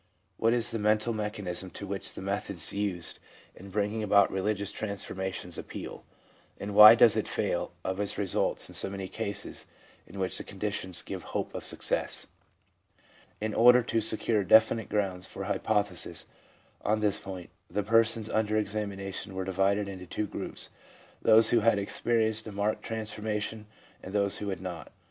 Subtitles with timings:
[0.37, 3.19] What is the mental mechanism to which the methods used
[3.55, 6.05] in bringing about religious transformations appeal,
[6.59, 9.67] and why does it fail of its results in many cases
[10.07, 12.25] in which the conditions give hope of success?
[12.85, 16.25] * In order to secure definite grounds for an hypothesis
[16.81, 20.71] on this point, the persons under examination were divided into two groups,
[21.21, 23.67] those who had experienced a marked transformation,
[24.01, 24.91] and those who had not....